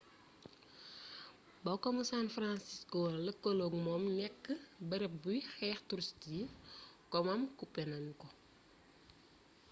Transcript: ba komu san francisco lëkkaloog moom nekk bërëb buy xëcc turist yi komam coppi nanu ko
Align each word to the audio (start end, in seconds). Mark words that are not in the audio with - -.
ba 1.63 1.73
komu 1.83 2.01
san 2.11 2.27
francisco 2.35 2.99
lëkkaloog 3.25 3.73
moom 3.85 4.03
nekk 4.17 4.43
bërëb 4.89 5.13
buy 5.23 5.39
xëcc 5.53 5.81
turist 5.89 6.19
yi 6.33 6.41
komam 7.11 7.41
coppi 7.57 7.81
nanu 7.89 8.11
ko 8.21 8.27